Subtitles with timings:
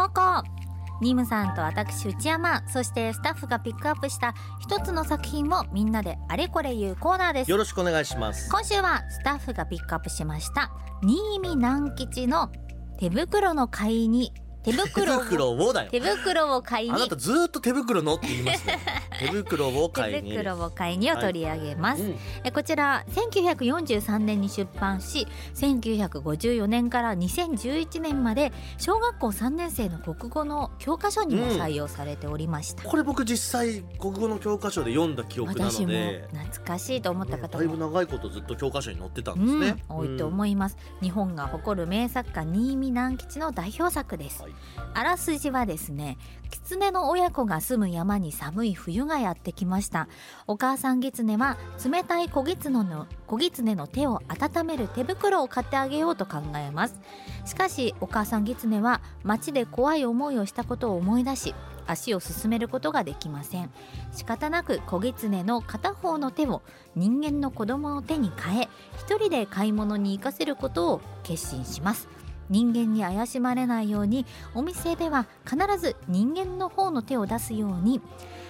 [0.00, 2.66] 週のモコニムさんと私内山。
[2.68, 7.50] そしてスタッフがピックアップした一つの作品をみんなであれこれ言うコーナーです。
[7.50, 8.50] よろしくお願いします。
[8.50, 10.70] 今週はスタッフがピックアップしました
[11.02, 12.50] 新見南吉の
[12.98, 14.32] 手袋の買いに
[14.62, 15.18] 手袋を。
[15.18, 15.90] 手袋をだよ。
[15.90, 16.94] 手袋を買いに。
[16.94, 18.78] あなたずっと手袋のって言いますね。
[19.20, 22.16] 手袋を買い手に袋を買いにを取り上げます、うん。
[22.42, 37.64] えこちら1943年に出版し1954年から2011年まで小学校3年生の国語の教科書にも採用されておりました、これ僕実際国語の教科書で読んだ記憶な私もので懐かしいと思ったね方も。
[37.64, 44.49] だいぶ長いことずっと教科書に載ってたんでうんすね、多いと思います、日本が誇る名作家新見南吉の代表作です、はい
[44.94, 46.18] あらすじはですね
[46.50, 50.08] 狐の親子が住む山に寒い冬がやってきました。
[50.46, 57.00] お母さん狐は冷たい小狐の小狐の手を温める手袋を買ってあげようと考えます。
[57.44, 61.54] しかしお母さん狐は街で怖い思いをしたことを思い出し
[61.86, 63.70] 足を進めることができません。
[64.12, 66.62] 仕方なく小狐の片方の手を
[66.96, 72.08] 人間の子供の手に変え一人で買い物に行かせることを決心します。
[72.50, 78.02] 人間に怪しまれないようにお店では必ず人間の方の手を出すように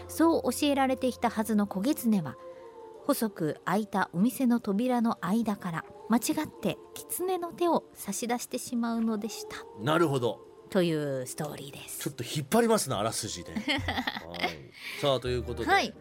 [0.09, 2.37] そう教えられてきたはずの小狐は
[3.07, 9.57] 細く開いたお店の扉の間から間違って狐の手を差し出してしまうのでした。
[9.83, 10.41] なるほど。
[10.71, 11.99] というストーリーです。
[11.99, 13.65] ちょっと引っ張りますなあらすじで、 はい、
[15.01, 15.93] さあということで、はい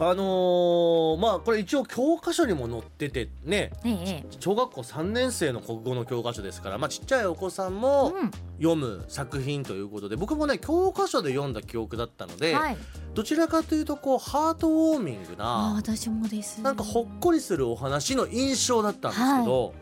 [0.00, 3.72] あのーまあこれ一応教科書にも載っててね。
[3.84, 8.30] ええ小学校3年生の国語の教科書ですから、まあ、ちっちゃいお子さんもうん。
[8.60, 12.76] 読む作品ということで僕もね教科書で読んだ記憶だったので、はい。
[13.14, 16.60] どちらかというとこうハートウォーミングあな私もです。
[16.60, 19.74] なんかほっこりするお話の印象だったんですけど、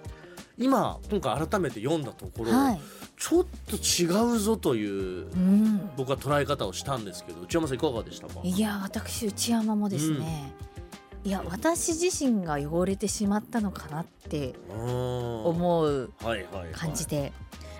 [0.58, 2.80] 今今回改めて読んだところ、はい。
[3.18, 5.90] ちょっと違うぞといううん。
[5.96, 8.40] 僕は捉え方をしたんですけど内山さんいかがでしたか？
[8.42, 10.52] いや私内山もですね、
[11.24, 17.32] いや私自身が汚れてしまったのかなって思思うはいはい、はい、感じで、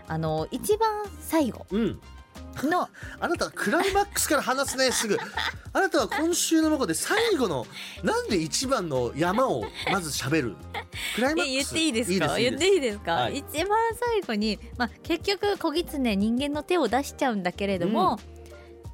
[0.08, 1.66] あの一番最後。
[1.70, 2.00] うん
[2.64, 2.88] の。
[3.20, 5.18] あなたはクライマックスから話すねすぐ。
[5.72, 7.66] あなたは今週の中で最後の
[8.02, 10.56] なんで一番の山をまず喋る？
[11.16, 11.52] クライマックス？
[11.52, 12.38] え言っていいですか？
[12.38, 13.38] いい言っていいですか、はい。
[13.38, 18.18] 一番最後に、まあ、結局小狐人間の手を出しちゃうんだけれども、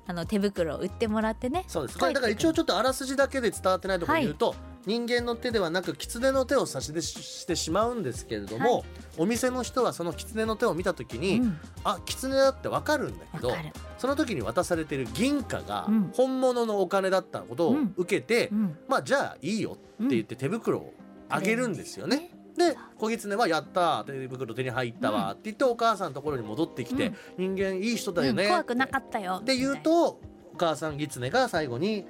[0.06, 1.65] あの手袋を売ってもらってね。
[1.69, 1.99] そうです。
[1.99, 4.56] これだから一応ちょっとあらすじだけで伝わってないところに言うと、
[4.87, 8.84] 人間の手ではなく狐の手を差し出してしまうんですけれども、はい。
[9.19, 11.59] お店の人はその狐の手を見た時に、うん。
[11.84, 13.53] あ狐だってわかるんだけど
[13.98, 16.12] その時に渡されてる銀貨がうん。
[16.15, 17.94] 本物のお金だったことをうん。
[17.97, 18.76] 受けて、うん。
[18.88, 20.94] まあじゃあいいよって言って手袋を
[21.28, 22.31] あげるんですよね。
[22.56, 30.21] で小狐は「やった手袋手に入ったわ」って言ってお母さんのところに戻ってきて「人間いい人だよね」うん怖くなかったよって言うと
[30.53, 32.06] お母さん狐が最後に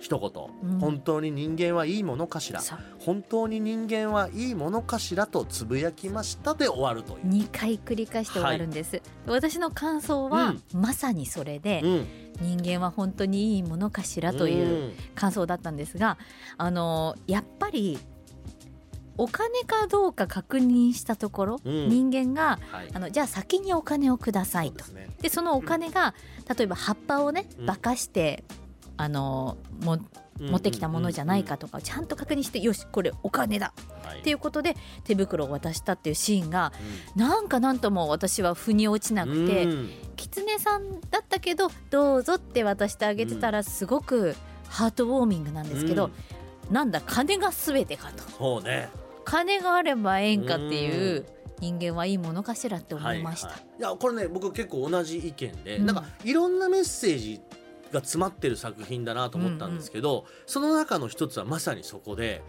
[0.00, 0.80] 一言、うん。
[0.80, 2.60] 本当に人間はいいものかしら？
[2.98, 7.28] 本当に人間はいいものかしらとつぶやきましたで終わるという。
[7.28, 12.06] 2回繰り返して終わるんです、私の感想は、まさにそれで、うん。
[12.40, 16.16] 人間は本当にいいものかしらという感想だったんですが、
[16.56, 17.98] あのやっぱり
[19.18, 21.88] お金かどうか確認したところ、うん。
[21.90, 22.88] 人間がはい。
[22.94, 24.86] あのじゃあ先にお金をくださいと。
[24.86, 25.14] そうですね。
[25.20, 26.14] でそのお金が、
[26.56, 27.66] 例えば葉っぱをねうん。
[27.66, 28.44] 化かして、
[29.00, 29.98] あのも
[30.38, 33.72] 持ってきたものじゃないかとかちゃんと確認してよしこれお金だ。
[34.04, 34.20] はい。
[34.20, 36.72] っていうことで手袋を渡したっていうシーンが
[37.16, 39.90] なんかなんとも私は腑に落ちなくて、うん。
[40.16, 44.36] 狐さんだったけどどうぞって渡してあげてたらすごく
[44.68, 46.10] ハートウォーミングなんですけど、
[46.68, 46.74] うん。
[46.74, 48.22] なんだ金が全てかと。
[48.30, 48.90] そうね。
[49.24, 51.24] 金があればええんかっていう
[51.60, 53.48] 人間はいいものかしらって思いました。
[53.48, 53.78] はいはい。
[53.78, 55.86] いやこれね僕結構同じ意見で、うん。
[55.86, 57.40] なんかいろんなメッセージ
[57.92, 62.42] が詰まってる作品だなと思ったんですけど、その中の一つはまさにそこで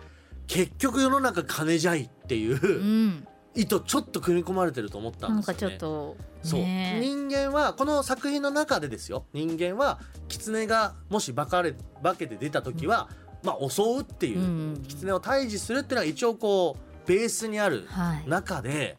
[0.48, 3.28] 結局世の中金じゃいっていううん。
[3.54, 5.62] 意図ちょっと組み込まれてると思ったんですよね。
[5.62, 6.62] なんかちょっとそう。
[6.62, 9.26] ね人間はこの作品の中でですよ。
[9.34, 10.00] 人間は
[10.30, 13.10] 狐がもし化かれ化けて出た時は、
[13.44, 18.30] まあ襲うっていう、うん狐を退治するっていうのが一応こうベースにあるはい。
[18.30, 18.98] 中で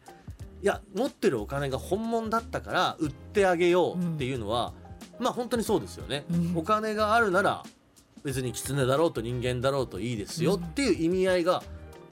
[0.61, 4.73] いや持ってるお金が本物だったから売ってあげようっていうのは、
[5.23, 6.57] まあ本当にそうですよね、うん。
[6.57, 7.63] お金があるなら
[8.23, 11.63] 別に狐だろうと人間だろうといいですよっていう意味合いが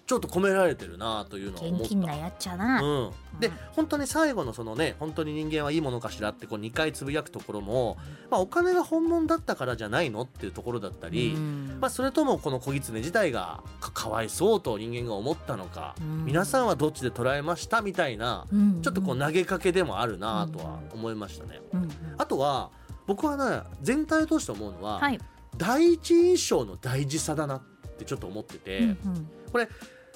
[0.07, 1.83] ちょっと込められてるなというのを思った。
[1.83, 3.53] 現金なやっちゃな、うん、でうん。
[3.71, 7.95] 本当に最後のそのね本当に人間はいいものかしらってこう2回つぶやくところも、
[8.29, 11.77] まあ、お金が本物だったからじゃないのっていうところだったり、うん。
[11.79, 16.25] まあ、それともこの小狐自体がかかわいそうと人間が思ったのか、うん。
[16.25, 18.81] 皆さんはどっちで捉えましたみたいな、うん。
[18.81, 21.61] ちょっとこう投げかけでもあるなとは思いましたね。
[22.17, 22.69] あとは
[23.07, 25.19] 僕はね全体を通して思うのは、はい、
[25.57, 27.61] 第一印象の大事さだなっ
[27.97, 28.97] てちょっと思ってて、うんうん。
[29.51, 29.67] これ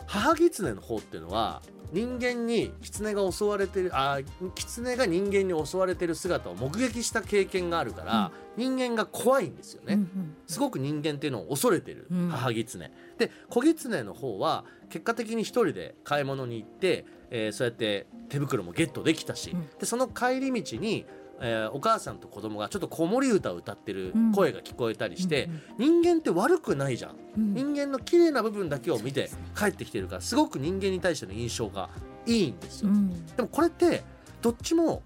[0.08, 1.62] 母狐の方っていうのは
[1.92, 4.20] 人間に狐が襲われてるあ
[4.56, 9.94] 狐が人間に襲われてる姿を目撃した経験があるから、人間が怖いんですよね。
[9.94, 12.30] うんうんすごく人間っていうのを恐れてるうん。
[12.30, 19.70] 母狐、で子狐の方は結果的に一人で買い物に行って、えーそうやって手袋もゲットできたし、うん。
[19.80, 21.06] でその帰り道に、
[21.42, 24.32] えーお母さんと子供がちょっと子守歌を歌ってるうん。
[24.32, 27.16] 声が聞こえたりして、うん人間って悪くないじゃん。
[27.38, 27.54] うん。
[27.54, 31.90] 人間の綺麗な部分だけを見て帰ってきてるからすごく人間に対しての印象が
[32.26, 32.90] いいんですよ。
[32.90, 33.26] うん。
[33.36, 34.04] でもこれって
[34.42, 35.02] どっちも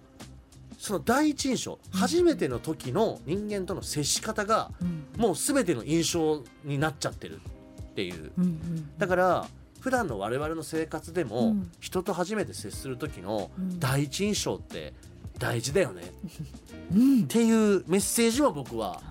[0.77, 1.99] その第一印象うん。
[1.99, 5.05] 初めての時の人間との接し方がうん。
[5.21, 7.41] もう全ての印象になっちゃってる
[7.81, 8.31] っていう。
[8.97, 9.47] だから
[9.81, 11.71] 普段の我々の生活でうもん。
[11.79, 13.79] 人と初めて接する時のうん。
[13.79, 14.93] 第一印象って
[15.39, 16.03] 大事だよね。
[16.03, 16.05] っ
[16.95, 17.27] うん。
[17.27, 19.01] ていうメッセージは僕は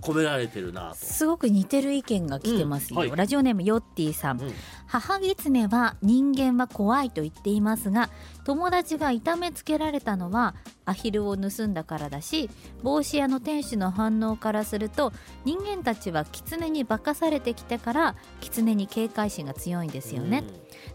[0.00, 0.96] 込められてるなと。
[0.96, 3.16] すごく似てる意見が来てますよ、うんはい。
[3.16, 4.40] ラジオネームヨッティさん。
[4.40, 4.52] うん。
[4.92, 8.10] 母狐は人間は怖いと言っていますが
[8.44, 10.54] 友達が痛めつけられたのは
[10.84, 12.50] アヒルを盗んだからだし
[12.82, 15.14] 帽子屋の店主の反応からすると
[15.46, 20.44] 人間たちは狐に化かされてきてから狐に警戒心が強いんですよね、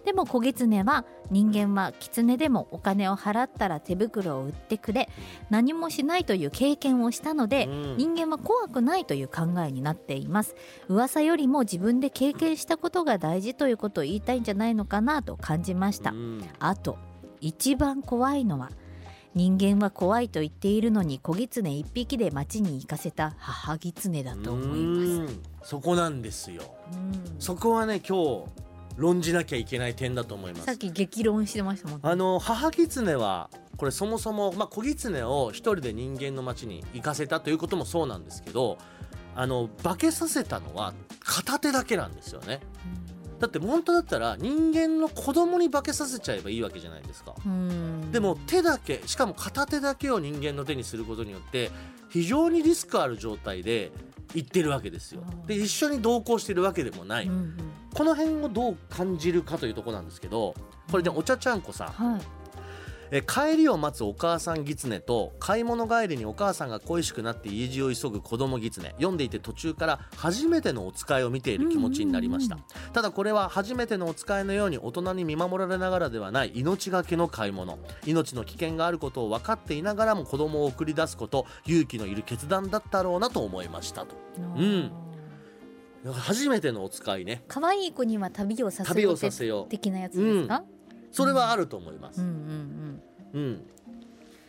[0.06, 5.10] でも小狐は人間は狐でもお金を払ったら手袋を売ってくれ
[5.50, 7.98] 何もしないという経験をしたので、うん。
[7.98, 10.56] 人間は怖くないという考えになっています。
[10.88, 16.44] 噂よりも自分で経験したことが大事ということを言いたいんじゃないのかなと感じました、うん。
[16.60, 16.98] あと
[17.42, 18.72] 一番怖いのは
[19.36, 25.10] 人間は怖いと言っているのに小狐一匹で町に行かせた母狐だと思います。
[25.12, 25.44] うん。
[25.62, 26.64] そこなんですよ。
[26.94, 27.36] うん。
[27.40, 28.46] そこはね今日
[28.98, 30.66] 論じなきゃいけない点だと思います。
[30.66, 32.02] さっき激論してましたもんね。
[32.04, 38.80] あの母狐はこれそもそも、まあ、小狐を一人で人間の町に行かせたということもそうなんですけど
[39.36, 42.60] あの化けさせたのは片手だけなんですよね。
[43.40, 47.36] だって本当だったら人間の子供に化けさせちゃえばいいわけじゃないですか。
[47.46, 48.12] うん。
[48.12, 51.70] でも手だけしかも片手だけを人間の手にすることによって
[52.10, 53.92] 非常にリスクある状態で
[54.34, 55.24] 行ってるわけですよ。
[55.46, 57.58] で一緒に同行してるわけでもない、うんうん。
[57.94, 60.54] この辺をどう感じるかというところなんですけど
[60.92, 61.88] これでお茶ちゃんこさん。
[61.90, 62.22] はい
[63.12, 68.90] え帰りを待つお母さん狐と買い物帰りにお母さんが恋しくなって家路を急ぐ子供狐。
[68.92, 72.62] 読んでいて途中から初めてのお使いを見ている気持ちになりました、うん。
[72.94, 77.80] ただこれは初めてのお使いのように大人に見守られながらではない命がけの買い物。
[78.06, 84.16] 命の危険があることを分かっていながらも子供を送り出すこと勇気のいる決断だったろうなと思いましたと。
[84.58, 84.92] うん。
[86.12, 87.44] 初めてのお使いね。
[87.48, 89.70] 可愛い子には旅をさせ旅をようさせよう。
[89.70, 90.64] 的なやつですか、
[91.12, 92.87] それはあると思います、うんうんうん、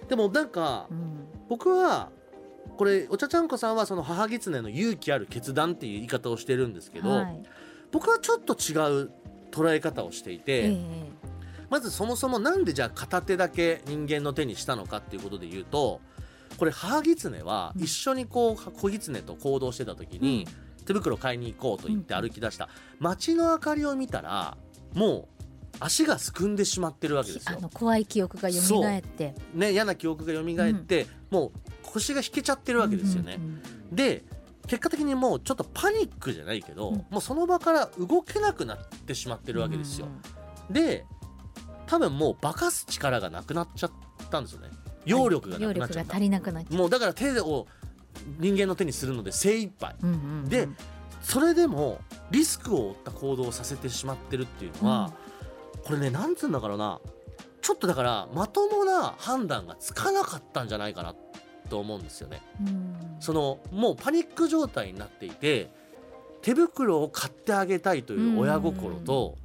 [0.08, 0.96] でもなんかうん。
[0.96, 2.10] うん僕は
[2.76, 7.42] これお茶ちゃんこさんはその母狐の勇気ある決断っていう言い方をしてるんですけど、はい。
[7.90, 9.10] 僕はちょっと違う
[9.50, 10.78] 捉え方をしていて、ええ。
[11.70, 16.00] まずそもそもなんでじゃあ片手だけ人間の手にしたのかっていうことで言うと
[16.56, 20.47] これ母狐はうん一緒にこう子狐と行動してた時に、
[20.87, 22.68] 手袋買いに行こうと言って歩き出した、
[22.99, 24.56] 街の明かりを見たら
[24.94, 25.38] もう
[25.80, 27.56] 足がすくんでしまってるわけですよ。
[27.58, 27.61] あ。
[27.61, 29.35] の怖い記憶が蘇って。
[29.54, 33.37] ね、嫌な記憶が蘇って、もう腰が引けちゃってるわけですよね。
[33.38, 34.25] うんうんで
[34.66, 36.97] 結果的にもうちょっとパニックじゃないけど、うん。
[37.08, 40.08] もうその場から動けなくなってしまってるわけですよ。
[40.68, 41.06] で
[41.87, 43.92] 多分もう化かす力がなくなっちゃっ
[44.30, 44.68] たんですよね。
[45.06, 46.04] 揚力がな揚くなっちゃった。
[46.04, 47.66] 力が足りなくなっちゃうもうだから手を
[48.38, 49.97] 人間の手にするので精一杯。
[50.02, 50.68] うんうんうんで
[51.23, 55.12] それでもリスクを負った行動をさせてしまってるっていうのは、
[55.88, 57.00] これねなんつうんだからな。
[57.62, 61.14] ちょっとだからまともな判断がつかなかったんじゃないかな
[61.71, 62.42] と思うんですよね。
[62.61, 62.97] うん。
[63.21, 65.71] そのもうパニック状態になっていて
[66.42, 69.37] 手袋を買ってあげたいという親心と、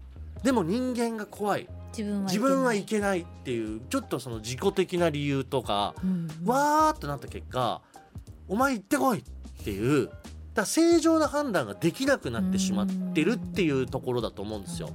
[0.44, 1.70] でも人間が怖い。
[1.96, 2.84] 自分はいい。
[2.84, 5.96] けないっていうちょっとその自己的な理由とか、
[6.44, 7.82] わーっとなった結果
[8.50, 9.24] お前行ってこいっ
[9.64, 10.10] ていう
[10.54, 14.90] だ正常な判断ができなくなってしまってるっていうところだと思うんですよ。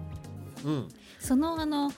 [0.64, 0.88] うん
[1.28, 1.92] そのあの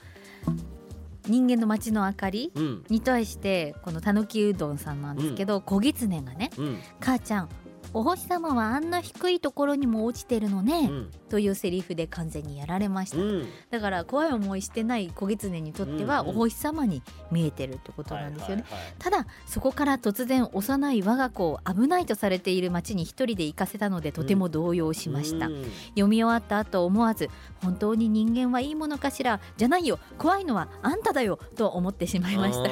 [1.25, 2.83] 人間の街の明かりうん。
[2.89, 7.49] に対してこのたぬきうどんさんなんですけど、小狐がねうん「母ちゃん
[7.93, 11.11] お星様はあんな低いところにも落ちてるのね、うん。
[11.29, 13.47] というセリフで完全にやられました、うん。
[13.69, 18.65] だから怖い思いしてない小狐にとっては、お星様に見えてるってことなんですよね、
[18.99, 25.63] ただそこから突然幼い我が子を危ないとされている町に一人で行かせたのでとても動揺しました、うん。
[25.89, 27.29] 読み終わった後思わず
[27.61, 29.39] 本当に人間はいいものかしら？
[29.57, 29.99] じゃないよ。
[30.17, 32.69] 怖いのはあんただよと思ってしまいました。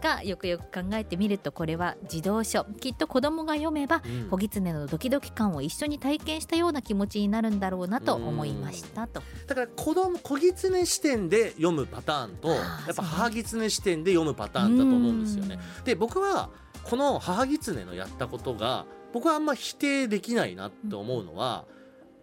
[0.00, 2.64] がよくよく考えてみるとこれは児童書。
[2.80, 4.28] きっと子供が読めばうん。
[4.30, 9.22] 小狐のドキドキ感を一緒に体験したような気持ちになるんだろうなと思いましたと。
[9.46, 12.56] だから子供小狐視点で読むパターンとや
[12.92, 15.58] っぱ母狐視点で読むパターンだと思うんですよね。
[15.84, 16.50] で僕は
[16.84, 21.66] この母狐のやったことが僕はあんま否定できないなって思うのは、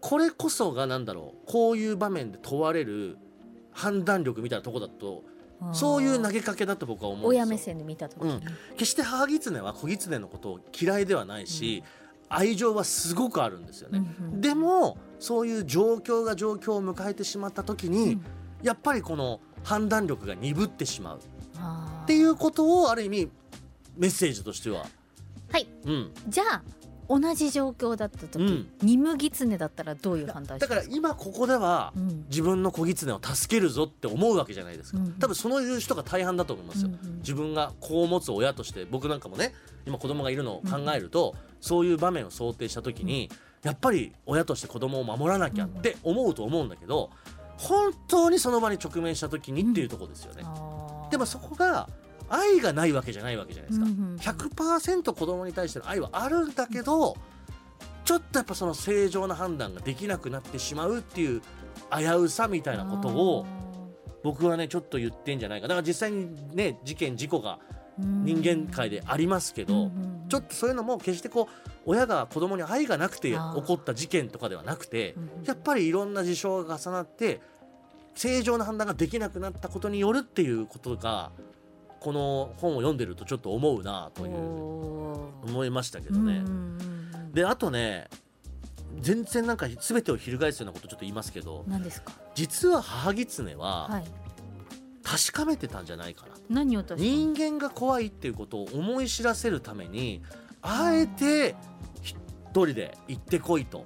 [0.02, 3.18] これこそがなんだろうこういう場面で問われる
[3.72, 5.24] 判断力みたいなとこだと
[5.62, 7.44] うんそういう投げかけだと僕は思うんですよ。
[7.44, 8.42] 親目線で見た時に、
[8.78, 11.84] 決して母狐は小狐のことを嫌いではないし、
[12.30, 14.00] 愛情はすごくあるんですよね。
[14.20, 14.42] うんうん。
[14.42, 18.26] でもそういう状況が状況を迎えてしまった時に、うん。
[18.64, 21.20] やっぱりこの判断力が鈍ってしまう。
[22.04, 23.30] っていうことをある意味
[23.98, 24.86] メッセージとしては、
[25.52, 25.68] はい。
[25.86, 26.64] うん、じゃあ
[27.10, 28.68] 同じ状況だった時、うん。
[28.82, 32.26] ニムギツネだったらどういう判断しだから今ここではうん。
[32.30, 35.14] 自分の小狐を助けるぞって思うわけじゃないですか、うん。
[35.14, 37.18] 多分そういう人が大半だと思いますよ、うんうん。
[37.18, 39.54] 自分が子を持つ親として僕なんかもね
[39.88, 43.32] 今子供がいるのを考えると、そういう場面を想定した時に、
[43.64, 47.10] やっぱり親として子供を守らなきゃって思うと思うんだけど
[47.58, 50.44] 本当にその場に直面した時にっていうところですよね。
[51.12, 51.90] でもそこが
[52.30, 53.86] 愛がないわけじゃないわけじゃないですか。
[53.86, 57.16] うんうん100%子供に対しての愛はあるんだけど
[58.06, 61.42] ちょっとやっぱその正常な判断ができなくなってしまうっていう
[61.96, 63.46] 危うさみたいなことを
[64.24, 67.60] 僕はねちょっと言ってんじゃないかだから実際にね事件事故が
[68.00, 69.92] 人間界でありますけど、
[70.30, 77.42] ちょっとそういうのも決してこう親が子供に愛がなくて起こった事件とかではなくてやっぱりいろんな事象が重なって
[78.16, 81.32] 正常な判断ができなくなったことによるっていうことが
[82.00, 84.36] この本を読んでるとちょっと思うなという
[85.50, 86.44] 思いましたけどね。
[87.34, 88.08] であとね
[89.00, 92.12] 全然なんか全てを翻すようなことちょっと言いますけど何ですか？
[92.36, 94.04] 実は母狐ははい。
[95.02, 100.22] 確かめてたんじゃないかな、何を確か人間が怖いっていうことを思い知らせるために
[100.62, 101.56] あえて
[102.04, 102.16] 一
[102.52, 103.86] 人で行ってこいと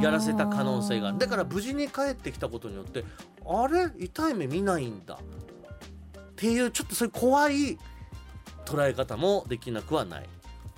[0.00, 1.18] やらせた可能性がある。
[1.18, 3.04] だから無事に帰ってきたことによって
[3.44, 3.90] あれ？
[3.98, 5.18] 痛い目見ないんだ
[6.38, 7.78] っていうちょっとそういう怖い
[8.64, 10.26] 捉え方もできなくはない。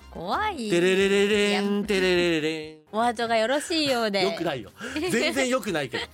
[0.09, 0.69] 怖い。
[0.69, 4.23] テレレレレンテレレレレンワードがよろしいようで。
[4.23, 4.71] よくないよ。
[5.09, 6.03] 全然よくないけど。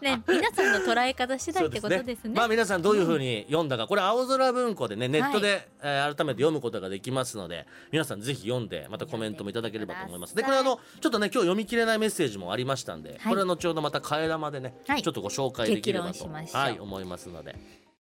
[0.00, 2.34] ね皆さんの捉え方次第ってことですね。
[2.34, 10.34] まあ皆さんどういうふうに読んだか、これ青空文庫でねネットで、えー改めて読むことができますので皆さんぜひ読んでまたコメントもいただければと思います。
[10.34, 13.18] でこれあのちょっとね今日読み切れないメッセージもありましたんで、はい。
[13.32, 15.02] これは後ほどまた替え玉でね、はい。
[15.02, 17.56] ちょっとご紹介できればとはい思いますので